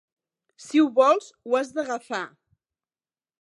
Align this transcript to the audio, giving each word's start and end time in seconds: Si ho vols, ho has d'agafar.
Si 0.67 0.81
ho 0.83 0.87
vols, 0.95 1.27
ho 1.49 1.59
has 1.59 1.69
d'agafar. 1.77 2.23